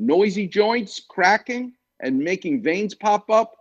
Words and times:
noisy 0.00 0.48
joints, 0.48 1.00
cracking, 1.08 1.74
and 2.00 2.18
making 2.18 2.62
veins 2.62 2.94
pop 2.94 3.30
up, 3.30 3.54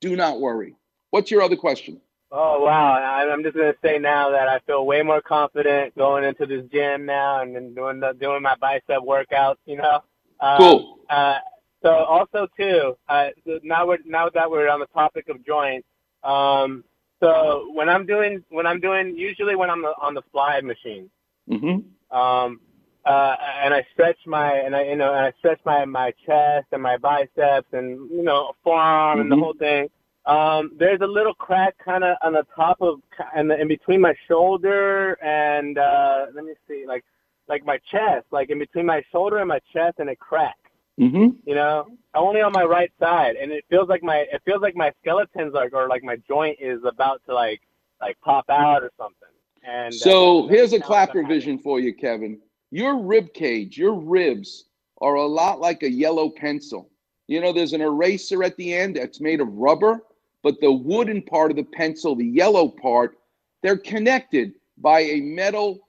do 0.00 0.16
not 0.16 0.40
worry. 0.40 0.74
What's 1.10 1.30
your 1.30 1.42
other 1.42 1.56
question? 1.56 2.00
Oh 2.34 2.64
wow! 2.64 2.94
I'm 2.94 3.42
just 3.42 3.54
gonna 3.54 3.74
say 3.84 3.98
now 3.98 4.30
that 4.30 4.48
I 4.48 4.58
feel 4.60 4.86
way 4.86 5.02
more 5.02 5.20
confident 5.20 5.94
going 5.96 6.24
into 6.24 6.46
this 6.46 6.64
gym 6.72 7.04
now 7.04 7.42
and 7.42 7.76
doing 7.76 8.00
the, 8.00 8.14
doing 8.18 8.40
my 8.42 8.56
bicep 8.56 9.02
workouts. 9.06 9.56
You 9.66 9.76
know. 9.76 10.00
Um, 10.40 10.58
cool. 10.58 10.98
Uh, 11.10 11.38
so 11.82 11.90
also 11.90 12.48
too, 12.56 12.96
uh, 13.08 13.28
now 13.62 13.86
we're 13.86 13.98
now 14.06 14.30
that 14.30 14.50
we're 14.50 14.68
on 14.70 14.80
the 14.80 14.86
topic 14.86 15.28
of 15.28 15.44
joints, 15.44 15.86
um, 16.24 16.84
so 17.20 17.70
when 17.74 17.90
I'm 17.90 18.06
doing 18.06 18.42
when 18.48 18.66
I'm 18.66 18.80
doing 18.80 19.14
usually 19.16 19.54
when 19.54 19.68
I'm 19.68 19.84
on 19.84 20.14
the 20.14 20.22
fly 20.32 20.60
machine, 20.62 21.10
mm-hmm. 21.50 22.16
um, 22.16 22.60
uh, 23.04 23.36
and 23.62 23.74
I 23.74 23.84
stretch 23.92 24.18
my 24.26 24.52
and 24.52 24.76
I 24.76 24.84
you 24.84 24.96
know 24.96 25.12
and 25.12 25.26
I 25.26 25.32
stretch 25.38 25.60
my 25.64 25.84
my 25.84 26.12
chest 26.24 26.68
and 26.72 26.82
my 26.82 26.96
biceps 26.96 27.68
and 27.72 28.10
you 28.10 28.22
know 28.22 28.52
forearm 28.62 29.18
mm-hmm. 29.18 29.20
and 29.22 29.30
the 29.30 29.36
mm-hmm. 29.36 29.42
whole 29.42 29.54
thing. 29.54 29.88
Um, 30.24 30.70
there's 30.78 31.00
a 31.00 31.06
little 31.06 31.34
crack 31.34 31.74
kind 31.84 32.04
of 32.04 32.16
on 32.22 32.32
the 32.32 32.46
top 32.54 32.80
of 32.80 33.00
and 33.34 33.50
in 33.50 33.66
between 33.66 34.00
my 34.00 34.14
shoulder 34.28 35.14
and 35.22 35.78
uh, 35.78 36.26
let 36.32 36.44
me 36.44 36.52
see 36.68 36.84
like 36.86 37.04
like 37.48 37.66
my 37.66 37.78
chest 37.90 38.26
like 38.30 38.50
in 38.50 38.58
between 38.58 38.86
my 38.86 39.02
shoulder 39.10 39.38
and 39.38 39.48
my 39.48 39.60
chest 39.72 39.98
and 39.98 40.08
it 40.08 40.18
cracks. 40.18 40.58
Mm-hmm. 41.00 41.38
You 41.44 41.54
know, 41.54 41.86
only 42.14 42.42
on 42.42 42.52
my 42.52 42.64
right 42.64 42.92
side, 43.00 43.36
and 43.36 43.50
it 43.50 43.64
feels 43.70 43.88
like 43.88 44.02
my 44.02 44.26
it 44.30 44.42
feels 44.44 44.60
like 44.60 44.76
my 44.76 44.92
skeletons 45.00 45.54
are 45.54 45.68
or 45.72 45.88
like 45.88 46.04
my 46.04 46.16
joint 46.28 46.58
is 46.60 46.80
about 46.84 47.22
to 47.26 47.34
like 47.34 47.62
like 48.00 48.20
pop 48.20 48.44
out 48.50 48.82
or 48.82 48.92
something. 48.98 49.16
And 49.64 49.94
so 49.94 50.44
uh, 50.44 50.48
here's 50.48 50.72
a 50.72 50.80
clapper 50.80 51.24
vision 51.24 51.58
for 51.58 51.80
you, 51.80 51.94
Kevin. 51.94 52.38
Your 52.72 53.02
rib 53.02 53.34
cage, 53.34 53.76
your 53.76 53.92
ribs 53.92 54.64
are 55.02 55.16
a 55.16 55.26
lot 55.26 55.60
like 55.60 55.82
a 55.82 55.90
yellow 55.90 56.30
pencil. 56.30 56.88
You 57.28 57.42
know, 57.42 57.52
there's 57.52 57.74
an 57.74 57.82
eraser 57.82 58.42
at 58.42 58.56
the 58.56 58.72
end 58.72 58.96
that's 58.96 59.20
made 59.20 59.42
of 59.42 59.48
rubber, 59.52 60.00
but 60.42 60.58
the 60.58 60.72
wooden 60.72 61.20
part 61.20 61.50
of 61.50 61.58
the 61.58 61.64
pencil, 61.64 62.16
the 62.16 62.24
yellow 62.24 62.68
part, 62.68 63.18
they're 63.62 63.76
connected 63.76 64.54
by 64.78 65.00
a 65.00 65.20
metal 65.20 65.80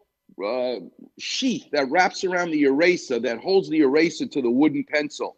uh, 0.45 0.75
sheath 1.17 1.69
that 1.71 1.89
wraps 1.89 2.25
around 2.25 2.51
the 2.51 2.63
eraser 2.63 3.17
that 3.17 3.39
holds 3.39 3.69
the 3.69 3.79
eraser 3.79 4.25
to 4.25 4.41
the 4.41 4.51
wooden 4.51 4.83
pencil. 4.83 5.37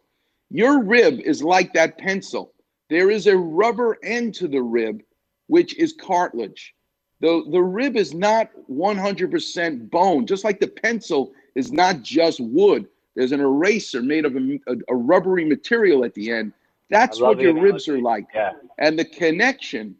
Your 0.50 0.82
rib 0.82 1.20
is 1.20 1.44
like 1.44 1.72
that 1.74 1.96
pencil. 1.96 2.54
There 2.90 3.08
is 3.08 3.28
a 3.28 3.36
rubber 3.36 3.98
end 4.02 4.34
to 4.36 4.48
the 4.48 4.62
rib, 4.62 5.00
which 5.46 5.76
is 5.76 5.92
cartilage. 5.92 6.74
The, 7.20 7.44
the 7.50 7.62
rib 7.62 7.96
is 7.96 8.12
not 8.12 8.50
100% 8.70 9.90
bone, 9.90 10.26
just 10.26 10.44
like 10.44 10.60
the 10.60 10.68
pencil 10.68 11.32
is 11.54 11.72
not 11.72 12.02
just 12.02 12.40
wood. 12.40 12.86
There's 13.14 13.32
an 13.32 13.40
eraser 13.40 14.02
made 14.02 14.26
of 14.26 14.36
a, 14.36 14.58
a, 14.66 14.74
a 14.88 14.94
rubbery 14.94 15.44
material 15.44 16.04
at 16.04 16.14
the 16.14 16.30
end. 16.30 16.52
That's 16.90 17.20
what 17.20 17.40
your 17.40 17.54
ribs 17.54 17.88
are 17.88 18.00
like. 18.00 18.26
Yeah. 18.34 18.52
And 18.78 18.98
the 18.98 19.04
connection 19.04 19.96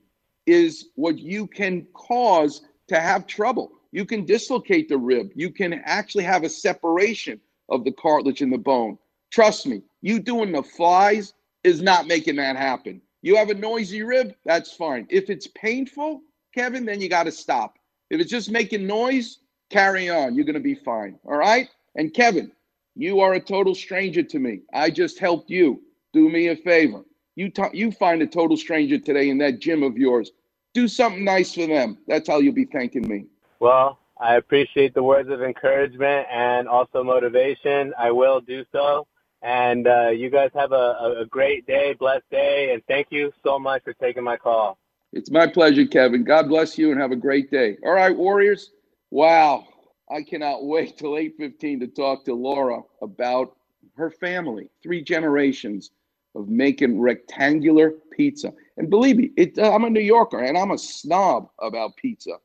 is 0.47 0.91
what 0.95 1.19
you 1.19 1.47
can 1.47 1.87
cause 1.95 2.63
to 2.89 3.01
have 3.01 3.27
trouble. 3.27 3.73
You 3.93 4.05
can 4.05 4.25
dislocate 4.25 4.89
the 4.89 4.99
rib. 4.99 5.31
You 5.35 5.51
can 5.51 5.81
actually 5.85 6.25
have 6.25 6.45
a 6.45 6.49
separation 6.49 7.41
of 7.69 7.85
the 7.85 7.93
cartilage 7.93 8.43
and 8.43 8.53
the 8.53 8.59
bone. 8.59 8.99
Trust 9.31 9.67
me, 9.67 9.83
you 10.03 10.21
doing 10.21 10.53
the 10.53 10.63
flies 10.63 11.35
is 11.65 11.83
not 11.83 12.07
making 12.07 12.37
that 12.37 12.57
happen. 12.57 13.01
You 13.23 13.37
have 13.37 13.51
a 13.51 13.55
noisy 13.55 14.03
rib, 14.03 14.35
that's 14.45 14.73
fine. 14.73 15.07
If 15.11 15.31
it's 15.31 15.49
painful, 15.49 16.21
Kevin, 16.57 16.87
then 16.87 17.03
you 17.03 17.09
got 17.11 17.25
to 17.25 17.33
stop. 17.33 17.79
If 18.09 18.19
it's 18.19 18.31
just 18.31 18.51
making 18.51 18.87
noise, 18.87 19.41
carry 19.69 20.09
on. 20.09 20.35
You're 20.35 20.47
going 20.47 20.55
to 20.55 20.61
be 20.61 20.75
fine. 20.75 21.19
All 21.25 21.37
right? 21.37 21.69
And 21.97 22.15
Kevin, 22.15 22.51
you 22.95 23.21
are 23.21 23.35
a 23.35 23.41
total 23.41 23.75
stranger 23.75 24.23
to 24.23 24.39
me. 24.39 24.61
I 24.73 24.89
just 24.91 25.19
helped 25.19 25.51
you. 25.51 25.83
Do 26.15 26.31
me 26.31 26.49
a 26.49 26.57
favor. 26.57 27.05
You 27.35 27.51
t- 27.51 27.63
you 27.75 27.93
find 27.93 28.23
a 28.23 28.27
total 28.27 28.57
stranger 28.57 28.99
today 28.99 29.29
in 29.29 29.37
that 29.39 29.61
gym 29.61 29.83
of 29.83 29.99
yours. 29.99 30.33
Do 30.73 30.89
something 30.89 31.25
nice 31.25 31.55
for 31.55 31.67
them. 31.67 31.99
That's 32.09 32.27
how 32.27 32.39
you'll 32.39 32.55
be 32.55 32.65
thanking 32.65 33.07
me. 33.07 33.27
Well, 33.61 33.99
I 34.19 34.37
appreciate 34.37 34.95
the 34.95 35.03
words 35.03 35.29
of 35.29 35.43
encouragement 35.43 36.27
and 36.33 36.69
also 36.69 37.05
motivation. 37.05 37.93
I 37.99 38.13
will 38.13 38.41
do 38.41 38.65
so. 38.73 39.07
And 39.43 39.87
uh, 39.87 40.09
you 40.09 40.31
guys 40.31 40.51
have 40.55 40.73
a, 40.73 41.19
a 41.21 41.27
great 41.29 41.67
day, 41.67 41.93
blessed 41.93 42.31
day, 42.31 42.73
and 42.73 42.83
thank 42.87 43.09
you 43.11 43.31
so 43.45 43.59
much 43.59 43.85
for 43.85 43.93
taking 43.93 44.25
my 44.25 44.39
call. 44.39 44.79
It's 45.13 45.31
my 45.31 45.47
pleasure, 45.47 45.87
Kevin. 45.87 46.25
God 46.25 46.49
bless 46.49 46.77
you 46.77 46.91
and 46.93 47.01
have 47.01 47.13
a 47.13 47.17
great 47.17 47.51
day. 47.51 47.79
All 47.85 47.93
right, 47.93 48.17
Warriors. 48.17 48.71
Wow. 49.11 49.67
I 50.11 50.23
cannot 50.23 50.65
wait 50.67 50.99
till 50.99 51.13
8:15 51.13 51.81
to 51.81 51.87
talk 51.87 52.25
to 52.25 52.35
Laura 52.35 52.83
about 53.03 53.57
her 53.97 54.11
family, 54.11 54.69
three 54.83 55.03
generations 55.03 55.91
of 56.35 56.49
making 56.49 57.01
rectangular 57.01 57.93
pizza. 58.13 58.53
And 58.77 58.91
believe 58.91 59.17
me, 59.17 59.31
it, 59.37 59.59
uh, 59.59 59.75
I'm 59.75 59.85
a 59.85 59.91
New 59.91 60.01
Yorker 60.01 60.41
and 60.41 60.59
I'm 60.59 60.71
a 60.71 60.79
snob 60.79 61.49
about 61.61 61.97
pizza. 61.97 62.39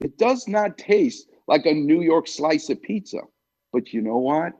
It 0.00 0.18
does 0.18 0.46
not 0.46 0.76
taste 0.76 1.28
like 1.48 1.64
a 1.64 1.72
New 1.72 2.02
York 2.02 2.28
slice 2.28 2.68
of 2.68 2.82
pizza. 2.82 3.20
But 3.72 3.94
you 3.94 4.02
know 4.02 4.18
what? 4.18 4.52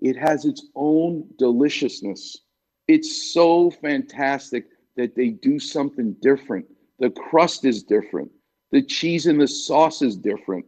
It 0.00 0.16
has 0.16 0.44
its 0.44 0.66
own 0.76 1.26
deliciousness. 1.38 2.38
It's 2.86 3.32
so 3.34 3.70
fantastic 3.70 4.66
that 4.96 5.16
they 5.16 5.30
do 5.30 5.58
something 5.58 6.14
different. 6.22 6.66
The 7.00 7.10
crust 7.10 7.64
is 7.64 7.82
different. 7.82 8.30
The 8.70 8.82
cheese 8.82 9.26
and 9.26 9.40
the 9.40 9.48
sauce 9.48 10.02
is 10.02 10.16
different. 10.16 10.64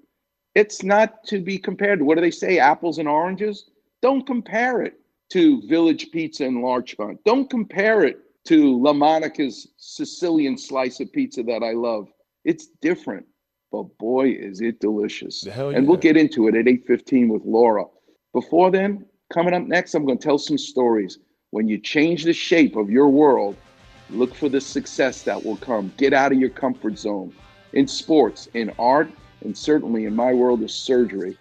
It's 0.54 0.82
not 0.82 1.24
to 1.28 1.40
be 1.40 1.58
compared 1.58 2.02
what 2.02 2.16
do 2.16 2.20
they 2.20 2.30
say, 2.30 2.58
apples 2.58 2.98
and 2.98 3.08
oranges? 3.08 3.70
Don't 4.02 4.26
compare 4.26 4.82
it 4.82 4.94
to 5.30 5.62
Village 5.68 6.10
Pizza 6.10 6.44
in 6.44 6.60
Larchmont. 6.60 7.20
Don't 7.24 7.48
compare 7.48 8.04
it 8.04 8.18
to 8.46 8.78
La 8.80 8.92
Monica's 8.92 9.68
Sicilian 9.76 10.58
slice 10.58 10.98
of 11.00 11.12
pizza 11.12 11.42
that 11.44 11.62
I 11.62 11.72
love. 11.72 12.08
It's 12.44 12.66
different 12.80 13.24
but 13.72 13.84
boy, 13.98 14.28
is 14.28 14.60
it 14.60 14.78
delicious. 14.78 15.44
Yeah. 15.44 15.70
And 15.70 15.88
we'll 15.88 15.96
get 15.96 16.16
into 16.16 16.46
it 16.46 16.54
at 16.54 16.66
8.15 16.66 17.28
with 17.28 17.42
Laura. 17.44 17.86
Before 18.32 18.70
then, 18.70 19.06
coming 19.32 19.54
up 19.54 19.62
next, 19.62 19.94
I'm 19.94 20.04
going 20.04 20.18
to 20.18 20.22
tell 20.22 20.38
some 20.38 20.58
stories. 20.58 21.18
When 21.50 21.66
you 21.66 21.78
change 21.78 22.24
the 22.24 22.32
shape 22.32 22.76
of 22.76 22.90
your 22.90 23.08
world, 23.08 23.56
look 24.12 24.34
for 24.34 24.48
the 24.48 24.60
success 24.60 25.22
that 25.22 25.44
will 25.44 25.56
come. 25.56 25.92
Get 25.96 26.12
out 26.12 26.32
of 26.32 26.38
your 26.38 26.50
comfort 26.50 26.98
zone 26.98 27.34
in 27.72 27.86
sports, 27.86 28.48
in 28.54 28.70
art, 28.78 29.10
and 29.42 29.56
certainly 29.56 30.04
in 30.04 30.14
my 30.14 30.32
world 30.32 30.62
of 30.62 30.70
surgery, 30.70 31.36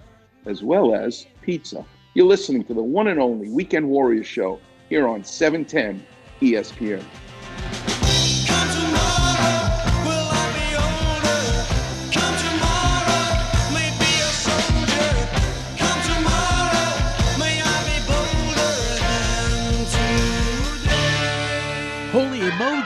as 0.45 0.63
well 0.63 0.95
as 0.95 1.25
pizza. 1.41 1.85
You're 2.13 2.27
listening 2.27 2.63
to 2.65 2.73
the 2.73 2.83
one 2.83 3.07
and 3.07 3.19
only 3.19 3.49
Weekend 3.49 3.87
Warrior 3.87 4.23
Show 4.23 4.59
here 4.89 5.07
on 5.07 5.23
710 5.23 6.05
ESPN. 6.41 7.03